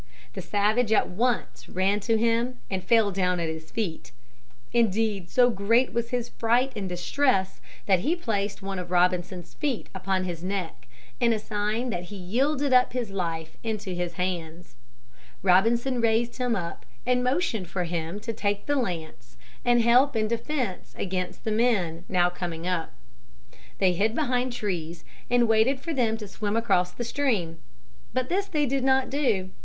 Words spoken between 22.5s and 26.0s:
up. They hid behind trees and waited for